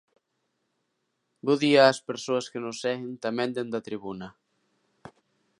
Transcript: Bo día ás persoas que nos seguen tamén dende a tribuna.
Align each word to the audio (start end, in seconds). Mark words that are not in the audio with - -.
Bo 1.45 1.53
día 1.63 1.81
ás 1.91 1.99
persoas 2.09 2.49
que 2.51 2.63
nos 2.65 2.77
seguen 2.83 3.11
tamén 3.25 3.49
dende 3.55 3.75
a 3.79 3.85
tribuna. 3.87 4.29